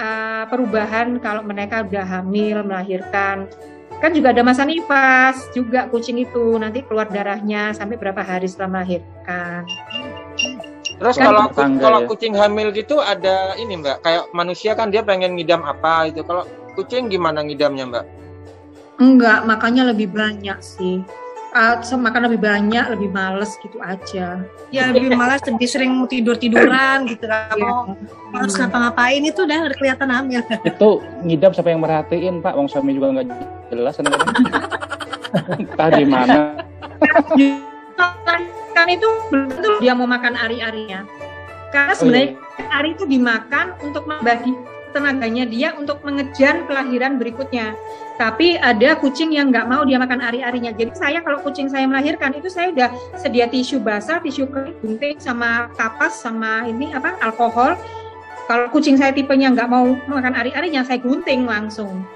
[0.00, 3.52] uh, perubahan kalau mereka udah hamil melahirkan.
[4.00, 8.80] Kan juga ada masa nifas juga kucing itu nanti keluar darahnya sampai berapa hari setelah
[8.80, 9.68] melahirkan.
[10.94, 12.06] Terus Kan kalau kalau ya.
[12.08, 16.24] kucing hamil gitu ada ini mbak, kayak manusia kan dia pengen ngidam apa itu.
[16.24, 18.04] Kalau kucing gimana ngidamnya mbak?
[18.98, 21.02] Enggak, makanya lebih banyak sih.
[21.86, 24.42] Se- makan lebih banyak, lebih males gitu aja.
[24.74, 27.54] ya lebih malas lebih sering mau tidur tiduran gitu Iya.
[27.62, 27.94] mau
[28.34, 30.88] harus ngapa-ngapain itu udah kelihatan hamil itu
[31.22, 33.26] ngidam siapa yang merhatiin pak wong suami juga nggak
[33.70, 34.34] jelas kadang-kadang
[35.62, 36.38] entah di mana
[38.74, 41.06] Kan itu belum dia mau makan ari-arinya.
[41.70, 42.34] Karena sebenarnya
[42.74, 44.50] ari itu dimakan untuk membagi
[44.94, 47.74] tenaganya dia untuk mengejar kelahiran berikutnya.
[48.14, 50.70] Tapi ada kucing yang nggak mau dia makan ari-arinya.
[50.70, 55.18] Jadi saya kalau kucing saya melahirkan itu saya udah sedia tisu basah, tisu kering, gunting
[55.18, 57.74] sama kapas sama ini apa alkohol.
[58.46, 62.06] Kalau kucing saya tipenya nggak mau makan ari-arinya, saya gunting langsung.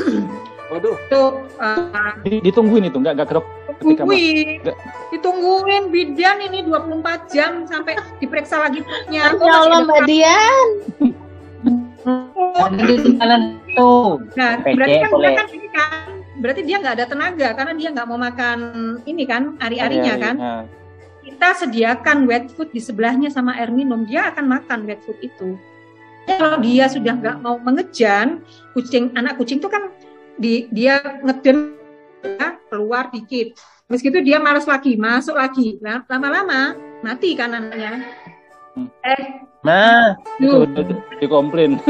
[0.72, 1.22] Waduh, Itu
[1.60, 3.46] eh, Di- ditungguin itu nggak nggak kerok
[3.84, 4.64] ditungguin,
[5.12, 9.28] ditungguin bidan ini 24 jam sampai diperiksa lagi perutnya.
[9.28, 10.68] Ya Allah Mbak Dian.
[13.74, 14.22] Tuh.
[14.36, 15.32] Nah, berarti kan dia boleh.
[15.34, 15.90] kan ini kan
[16.34, 18.58] berarti dia nggak ada tenaga karena dia nggak mau makan
[19.08, 20.36] ini kan ari-arinya kan.
[21.24, 25.56] Kita sediakan wet food di sebelahnya sama air minum, dia akan makan wet food itu.
[26.28, 28.44] Kalau dia sudah nggak mau mengejan,
[28.76, 29.88] kucing anak kucing itu kan
[30.36, 31.76] di, dia ngeden
[32.24, 33.56] ya, keluar dikit.
[33.88, 35.76] Meski itu dia males lagi, masuk lagi.
[35.84, 38.04] Nah, lama-lama mati kan anaknya.
[38.72, 38.88] Hmm.
[39.04, 40.68] Eh, Nah, itu
[41.24, 41.80] dikomplain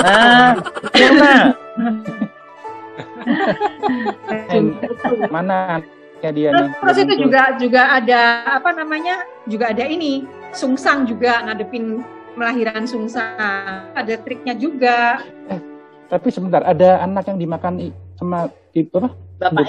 [0.00, 0.56] nah,
[0.96, 1.44] iya, Mak.
[5.28, 5.84] mana
[6.20, 8.20] anaknya dia nih Terus itu juga juga ada
[8.60, 9.24] apa namanya?
[9.48, 12.04] Juga ada ini sungsang juga ngadepin
[12.36, 13.88] melahiran sungsang.
[13.96, 15.24] Ada triknya juga.
[16.10, 19.62] tapi sebentar ada anak yang dimakan sama ibu apa Bapak?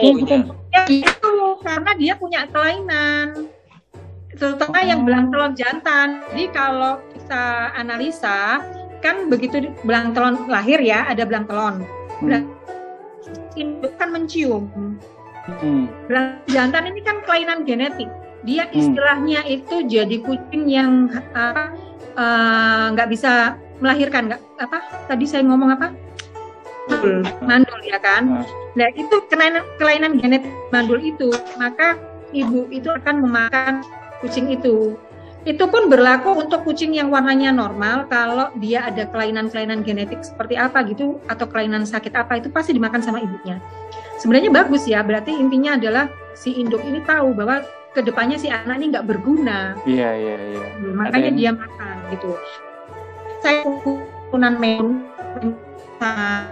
[0.74, 3.46] Ya itu karena dia punya kelainan.
[4.38, 6.24] Terutama yang belang telon jantan.
[6.32, 8.64] Jadi kalau kita analisa
[9.02, 11.84] kan begitu belang telon lahir ya ada belang telon.
[12.24, 12.48] Belang
[13.60, 14.72] induk kan mencium.
[15.60, 15.90] Hmm.
[16.08, 18.08] Belang jantan ini kan kelainan genetik.
[18.48, 18.78] Dia Hmm.
[18.78, 21.76] istilahnya itu jadi kucing yang apa
[22.12, 25.96] eh, nggak bisa melahirkan nggak apa tadi saya ngomong apa
[26.90, 28.42] mandul, mandul ya kan.
[28.42, 28.46] Nah.
[28.78, 31.98] Nah itu kelainan kelainan genetik mandul itu maka
[32.32, 33.84] ibu itu akan memakan
[34.22, 34.96] kucing itu.
[35.42, 40.86] Itu pun berlaku untuk kucing yang warnanya normal kalau dia ada kelainan-kelainan genetik seperti apa
[40.86, 43.58] gitu atau kelainan sakit apa itu pasti dimakan sama ibunya
[44.22, 45.02] sebenarnya bagus ya.
[45.02, 46.06] Berarti intinya adalah
[46.38, 50.66] si induk ini tahu bahwa ke depannya si anak ini nggak berguna, iya iya iya
[50.96, 52.32] makanya yang- dia makan gitu.
[53.44, 55.04] Saya turunan men,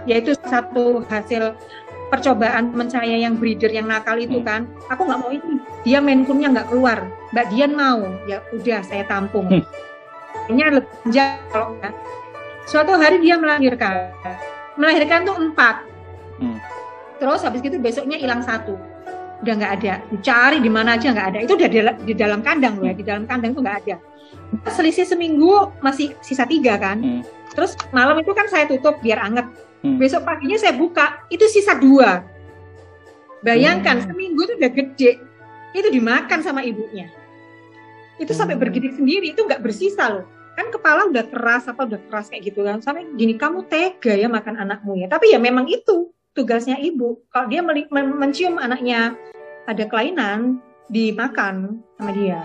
[0.04, 1.56] yaitu satu hasil
[2.10, 4.46] percobaan teman saya yang breeder yang nakal itu Hmm.
[4.46, 4.60] kan.
[4.90, 5.62] Aku nggak mau ini.
[5.86, 7.06] Dia main kunnya nggak keluar.
[7.30, 9.46] Mbak Dian mau, ya udah saya tampung.
[9.46, 9.62] Hmm.
[10.50, 11.94] Ini lebih panjang kalau enggak.
[12.66, 14.10] Suatu hari dia melahirkan.
[14.74, 15.86] Melahirkan tuh empat.
[16.42, 16.58] Hmm.
[17.22, 18.74] Terus habis itu besoknya hilang satu.
[19.40, 19.94] Udah nggak ada.
[20.10, 21.38] Dicari di mana aja nggak ada.
[21.46, 22.94] Itu udah di, di dalam kandang loh ya.
[22.98, 23.96] Di dalam kandang tuh nggak ada.
[24.66, 26.98] Selisih seminggu masih sisa tiga kan.
[26.98, 27.22] Hmm.
[27.54, 29.46] Terus malam itu kan saya tutup biar anget.
[29.80, 29.96] Hmm.
[29.96, 32.24] Besok paginya saya buka, itu sisa dua.
[33.40, 34.06] Bayangkan Hmm.
[34.12, 35.10] seminggu itu udah gede.
[35.72, 37.08] Itu dimakan sama ibunya.
[38.20, 38.62] Itu sampai Hmm.
[38.68, 40.26] berdiri sendiri, itu nggak bersisa loh.
[40.58, 42.84] Kan kepala udah keras apa udah keras kayak gitu kan.
[42.84, 45.08] Sampai gini kamu tega ya makan anakmu ya.
[45.08, 47.24] Tapi ya memang itu tugasnya ibu.
[47.32, 47.64] Kalau dia
[47.96, 49.16] mencium anaknya
[49.64, 50.60] ada kelainan,
[50.92, 52.44] dimakan sama dia.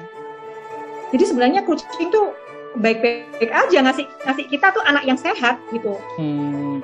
[1.11, 2.31] Jadi sebenarnya kucing tuh
[2.79, 5.95] baik-baik aja ngasih ngasih kita tuh anak yang sehat gitu.
[6.19, 6.83] Hmm.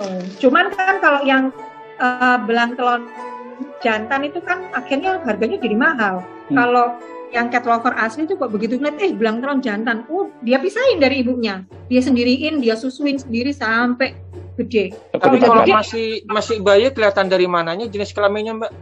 [0.00, 1.52] Oh, Cuman kan kalau yang
[2.00, 3.08] eh, belang telon
[3.84, 6.24] jantan itu kan akhirnya harganya jadi mahal.
[6.48, 6.56] Hmm.
[6.56, 6.86] Kalau
[7.30, 10.98] yang cat lover asli itu kok begitu ngeliat, eh belang telon jantan, oh dia pisahin
[10.98, 14.18] dari ibunya, dia sendiriin, dia susuin sendiri sampai
[14.58, 14.90] gede.
[15.14, 18.72] Tapi kalau gede- masih masih bayi kelihatan dari mananya jenis kelaminnya mbak?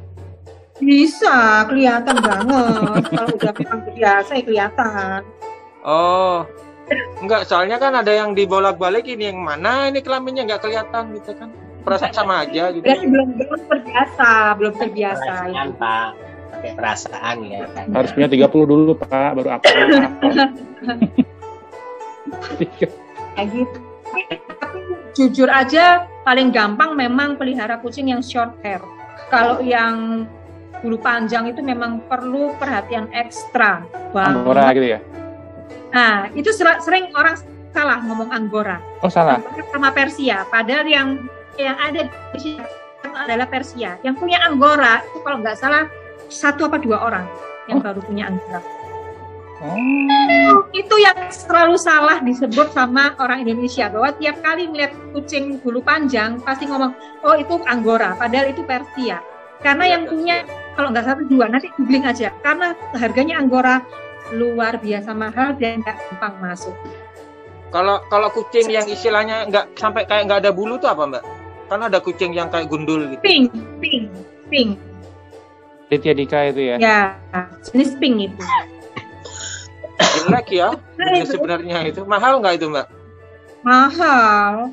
[0.78, 3.02] Bisa kelihatan banget.
[3.10, 5.20] kalau udah memang biasa ya kelihatan.
[5.86, 6.46] Oh,
[7.22, 7.46] enggak.
[7.46, 11.48] Soalnya kan ada yang dibolak-balik ini yang mana ini kelaminnya nggak kelihatan gitu kan?
[11.86, 12.84] Perasaan sama aja gitu.
[12.84, 15.32] Berarti belum belum terbiasa, belum terbiasa.
[15.46, 16.10] Perasaan, Pak.
[16.48, 17.86] pakai perasaan ya kan.
[17.94, 19.68] Harus punya 30 dulu, Pak, baru apa?
[23.38, 23.78] kayak gitu.
[24.58, 24.80] Tapi
[25.14, 28.82] jujur aja paling gampang memang pelihara kucing yang short hair.
[29.30, 30.26] Kalau yang
[30.82, 33.86] bulu panjang itu memang perlu perhatian ekstra.
[34.10, 34.34] banget.
[34.34, 35.00] Anggora gitu ya.
[35.92, 37.36] Nah, itu ser- sering orang
[37.72, 38.80] salah ngomong Anggora.
[39.00, 39.40] Oh, salah.
[39.40, 40.44] Anggora sama Persia.
[40.48, 41.08] Padahal yang
[41.58, 42.62] yang ada di sini
[43.04, 43.96] adalah Persia.
[44.04, 45.88] Yang punya Anggora itu kalau nggak salah
[46.28, 47.24] satu apa dua orang
[47.66, 48.60] yang baru punya Anggora.
[49.58, 50.62] Oh.
[50.70, 56.38] Itu yang selalu salah disebut sama orang Indonesia bahwa tiap kali melihat kucing bulu panjang
[56.46, 56.94] pasti ngomong
[57.26, 59.18] oh itu Anggora, padahal itu Persia.
[59.58, 60.46] Karena yang punya
[60.78, 62.30] kalau nggak satu dua nanti googling aja.
[62.38, 63.82] Karena harganya Anggora
[64.34, 66.76] luar biasa mahal dan nggak gampang masuk.
[67.68, 71.24] Kalau kalau kucing yang istilahnya nggak sampai kayak nggak ada bulu tuh apa mbak?
[71.68, 73.20] Kan ada kucing yang kayak gundul gitu.
[73.20, 74.08] Pink, pink,
[74.48, 74.80] pink.
[75.92, 76.76] Ditya Dika itu ya.
[76.80, 77.00] Ya,
[77.68, 78.44] jenis pink itu.
[79.98, 80.68] Jelek ya
[81.18, 82.86] itu sebenarnya itu mahal nggak itu mbak?
[83.66, 84.72] Mahal,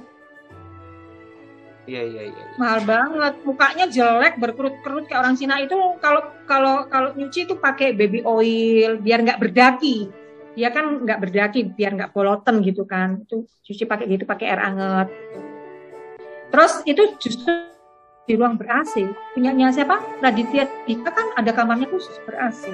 [1.85, 2.43] Iya iya iya.
[2.57, 3.33] mahal banget.
[3.45, 8.97] Mukanya jelek, berkerut-kerut kayak orang Cina itu kalau kalau kalau nyuci itu pakai baby oil
[8.97, 10.09] biar nggak berdaki.
[10.57, 13.21] Dia kan nggak berdaki biar nggak boloten gitu kan.
[13.21, 15.07] Itu cuci pakai gitu pakai air anget.
[16.49, 17.53] Terus itu justru
[18.25, 19.05] di ruang ber AC.
[19.37, 20.01] Punyanya siapa?
[20.25, 22.73] Raditya Dika kan ada kamarnya khusus ber AC.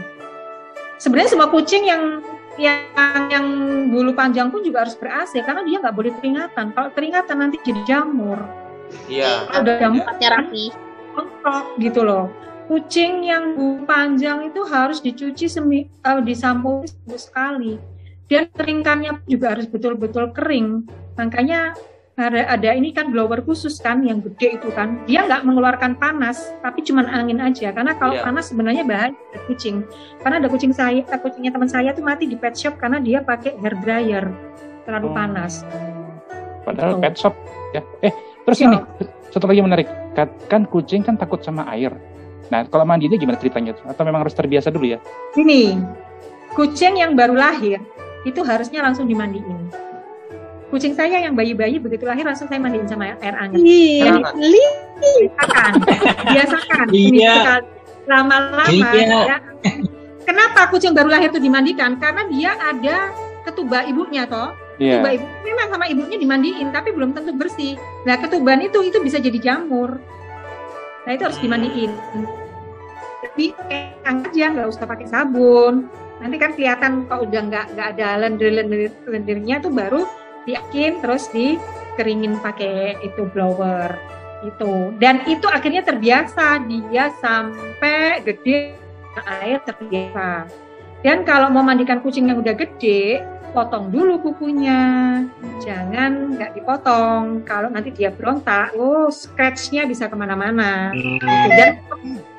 [1.04, 2.24] Sebenarnya semua kucing yang
[2.56, 2.88] yang
[3.28, 3.46] yang
[3.92, 6.72] bulu panjang pun juga harus ber AC karena dia nggak boleh teringatan.
[6.72, 8.61] Kalau teringatan nanti jadi jamur.
[9.08, 9.48] Iya.
[9.52, 10.66] Udah Tempatnya rapi.
[11.12, 12.26] kontrol gitu loh.
[12.66, 17.74] Kucing yang bulu panjang itu harus dicuci semi, eh, disampo seminggu sekali.
[18.26, 20.88] Dan keringkannya juga harus betul-betul kering.
[21.20, 21.76] Makanya
[22.16, 25.04] ada, ada ini kan blower khusus kan yang gede itu kan.
[25.04, 27.76] Dia nggak mengeluarkan panas, tapi cuman angin aja.
[27.76, 28.24] Karena kalau Iya.
[28.24, 29.84] panas sebenarnya bahaya buat kucing.
[30.24, 33.20] Karena ada kucing saya, eh, kucingnya teman saya tuh mati di pet shop karena dia
[33.20, 34.26] pakai hair dryer
[34.88, 35.16] terlalu Oh.
[35.18, 35.68] panas.
[36.64, 37.04] Padahal Gitu.
[37.04, 37.36] pet shop
[37.74, 37.84] ya.
[38.02, 38.78] Eh, terus ini
[39.30, 39.88] satu lagi menarik.
[40.12, 41.96] Kan- Kan kucing kan takut sama air.
[42.52, 43.72] Nah, kalau mandinya gimana ceritanya?
[43.88, 45.00] Atau memang harus terbiasa dulu ya?
[45.34, 45.80] Ini
[46.52, 47.80] kucing yang baru lahir
[48.22, 49.72] itu harusnya langsung dimandiin.
[50.68, 53.60] Kucing saya yang bayi-bayi begitu lahir langsung saya mandiin sama air hangat.
[53.60, 54.20] Iya.
[55.00, 55.72] Biasakan,
[56.28, 56.86] biasakan.
[56.92, 57.60] Ini Iya.
[58.08, 59.20] Lama-lama Iya.
[59.32, 59.38] ya.
[60.24, 61.96] Kenapa kucing baru lahir itu dimandikan?
[62.00, 63.12] Karena dia ada
[63.44, 64.52] ketuba ibunya toh.
[64.82, 64.98] Iya.
[64.98, 67.78] Ketuba ibu memang sama ibunya dimandiin tapi belum tentu bersih.
[68.10, 70.02] Nah ketuban itu itu bisa jadi jamur.
[71.06, 71.94] Nah itu harus dimandiin.
[73.22, 75.86] Tapi kayak aja nggak usah pakai sabun.
[76.18, 80.10] Nanti kan kelihatan kalau udah nggak nggak ada lendir-lendir lendirnya tuh baru
[80.50, 83.94] diakin terus dikeringin pakai itu blower
[84.42, 88.74] itu dan itu akhirnya terbiasa dia sampai gede
[89.22, 90.50] air terbiasa
[91.06, 94.80] dan kalau mau mandikan kucing yang udah gede potong dulu kukunya
[95.60, 101.24] jangan nggak dipotong kalau nanti dia berontak oh scratchnya bisa ke mana-mana Gitu.
[101.56, 101.84] dan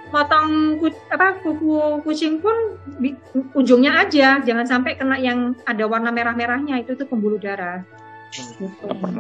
[0.09, 0.77] potong
[1.09, 3.17] apa kuku kucing pun di-
[3.57, 7.81] ujungnya aja jangan sampai kena yang ada warna merah-merahnya itu tuh pembuluh darah
[8.33, 8.73] gitu.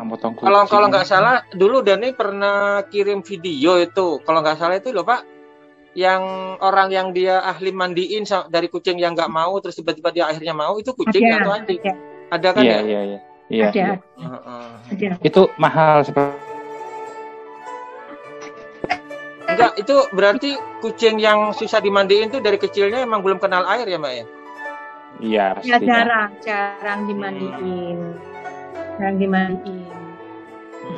[0.09, 0.49] Motong kucing.
[0.49, 4.17] Kalau kalau nggak salah dulu Dani pernah kirim video itu.
[4.25, 5.21] Kalau nggak salah itu loh Pak,
[5.93, 6.23] yang
[6.65, 10.81] orang yang dia ahli mandiin dari kucing yang nggak mau terus tiba-tiba dia akhirnya mau
[10.81, 11.81] itu kucing ada, atau anjing?
[11.85, 11.93] ada,
[12.33, 12.81] Ada kan Iya, ya?
[12.81, 13.19] iya, iya.
[13.53, 13.67] Iya.
[13.69, 13.95] ada, iya.
[14.25, 14.71] Heeh.
[14.89, 15.09] ada.
[15.21, 16.41] Itu mahal seperti
[19.53, 20.51] Enggak, itu berarti
[20.81, 24.25] kucing yang susah dimandiin tuh dari kecilnya emang belum kenal air ya Mbak ya?
[25.21, 28.17] Iya, Ya jarang, jarang dimandiin,
[28.97, 29.93] jarang dimandiin.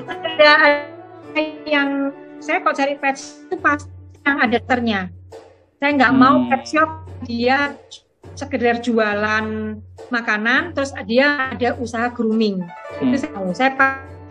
[0.07, 3.94] Ada, ada yang saya kalau cari pet shop itu pasti
[4.25, 5.01] yang ada ternya.
[5.79, 6.49] Saya nggak mau Hmm.
[6.49, 6.91] pet shop
[7.29, 7.77] dia
[8.35, 9.47] sekedar jualan
[10.09, 12.65] makanan, terus dia ada usaha grooming.
[12.99, 13.21] Itu Hmm.
[13.21, 13.49] saya mau.
[13.53, 13.71] Saya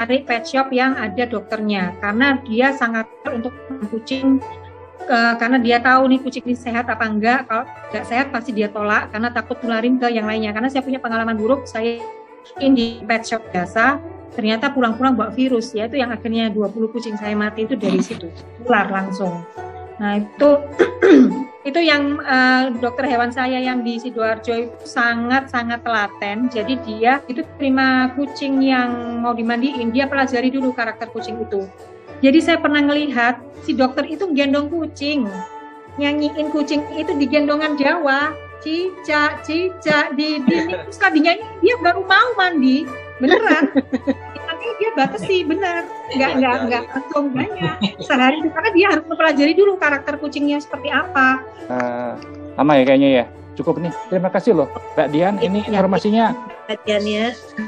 [0.01, 3.53] cari pet shop yang ada dokternya, karena dia sangat untuk
[3.93, 4.41] kucing
[5.03, 8.71] eh, karena dia tahu nih kucing ini sehat apa enggak kalau nggak sehat pasti dia
[8.71, 11.99] tolak karena takut nularin ke yang lainnya karena saya punya pengalaman buruk saya
[12.63, 13.99] in di pet shop biasa
[14.31, 18.31] ternyata pulang-pulang bawa virus ya itu yang akhirnya 20 kucing saya mati itu dari situ
[18.63, 19.43] tular langsung
[20.01, 20.49] nah itu
[21.69, 26.51] itu yang eh, dokter hewan saya yang di sidoarjo sangat sangat telaten.
[26.51, 31.63] Jadi dia itu terima kucing yang mau dimandiin dia pelajari dulu karakter kucing itu.
[32.19, 35.27] Jadi saya pernah ngelihat si dokter itu gendong kucing,
[35.99, 38.31] nyanyiin kucing itu di gendongan Jawa,
[38.63, 42.87] cicak, cicak, di di terus tadinya dia baru mau mandi,
[43.19, 43.71] beneran.
[44.63, 49.51] Tapi dia batasi benar, nggak nggak nggak langsung banyak sehari itu karena dia harus mempelajari
[49.51, 51.43] dulu karakter kucingnya seperti apa.
[51.67, 52.13] Eh,
[52.55, 53.25] Sama ya kayaknya ya.
[53.53, 53.91] Cukup nih.
[54.07, 55.35] Terima kasih loh, Mbak Dian.
[55.37, 55.75] Ini Iya.
[55.75, 56.25] informasinya
[56.63, 57.25] Latihannya.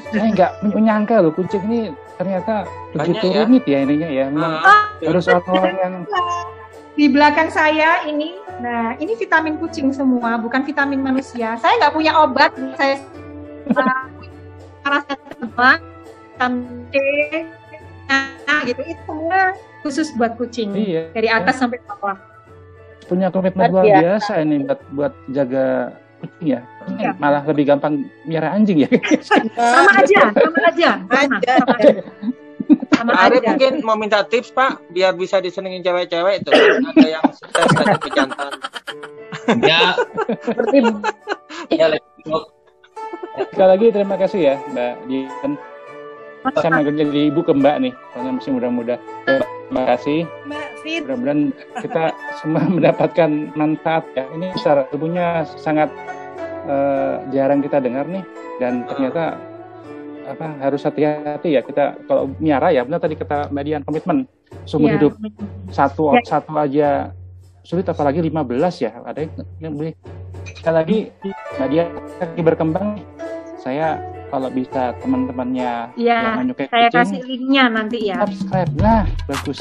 [0.07, 1.79] saya nggak menyangka loh kucing ini
[2.15, 3.43] ternyata begitu ya.
[3.43, 4.25] rumit ya ininya ya.
[4.31, 5.93] Memang Ah, harus orang yang
[6.95, 11.59] Di belakang saya ini, nah ini vitamin kucing semua, bukan vitamin manusia.
[11.59, 13.03] Saya nggak punya obat, saya
[14.79, 15.94] paracetamol, vitamin
[16.91, 16.95] D,
[18.09, 22.17] nah, gitu itu semua khusus buat kucing iya dari atas sampai bawah.
[23.05, 24.01] punya komitmen Luar biasa.
[24.01, 25.93] biasa ini buat buat jaga
[26.25, 26.59] kucing ya.
[26.97, 27.11] Iya.
[27.21, 28.89] malah lebih gampang miara anjing ya.
[29.29, 31.53] Sama aja, sama aja, sama, Aja.
[31.61, 31.93] sama aja.
[32.97, 33.11] Sama
[33.45, 38.51] mungkin mau minta tips Pak biar bisa disenengin cewek-cewek itu ada yang sukses ada pejantan.
[39.61, 39.93] Ya,
[40.41, 40.77] Seperti
[41.69, 41.85] ya
[43.53, 45.51] Sekali lagi terima kasih ya Mbak Dian.
[46.53, 48.95] Saya manggil jadi ibu ke Mbak nih, soalnya masih muda-muda.
[49.25, 50.19] Terima kasih.
[50.45, 51.01] Mbak Fit.
[51.01, 51.41] Mudah-mudahan
[51.81, 52.03] kita
[52.37, 54.23] semua mendapatkan manfaat ya.
[54.31, 55.25] Ini secara tubuhnya
[55.57, 55.89] sangat
[56.65, 58.21] eh, jarang kita dengar nih
[58.57, 59.37] dan ternyata
[60.25, 64.17] apa harus hati-hati ya kita kalau miara ya benar tadi kata Mbak Dian komitmen
[64.65, 64.97] seumur Iya.
[64.97, 65.13] hidup
[65.69, 66.21] satu Ya.
[66.25, 66.89] satu aja
[67.61, 68.41] sulit apalagi 15
[68.81, 69.21] ya ada
[69.61, 69.93] yang lebih
[70.49, 70.97] sekali lagi
[71.61, 72.87] Mbak Dian lagi berkembang
[73.61, 78.17] saya kalau bisa teman-temannya ya, yang menyukai saya kucing, kasih linknya nanti ya.
[78.25, 78.71] subscribe.
[78.79, 79.57] Nah bagus.